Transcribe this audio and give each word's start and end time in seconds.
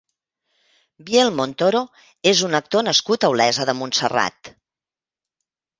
Biel 1.09 1.29
Montoro 1.41 1.83
és 2.33 2.43
un 2.49 2.59
actor 2.63 2.89
nascut 2.91 3.29
a 3.29 3.33
Olesa 3.37 3.71
de 3.73 3.79
Montserrat. 3.83 4.55